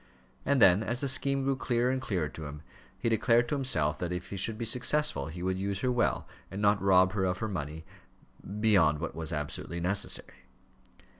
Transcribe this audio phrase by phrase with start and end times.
[0.47, 2.63] And then as the scheme grew clearer and clearer to him,
[2.97, 6.27] he declared to himself that if he should be successful, he would use her well,
[6.49, 7.85] and not rob her of her money
[8.59, 10.45] beyond what was absolutely necessary.